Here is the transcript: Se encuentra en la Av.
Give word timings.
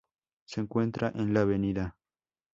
Se 0.45 0.59
encuentra 0.61 1.11
en 1.13 1.31
la 1.31 1.41
Av. 1.41 1.93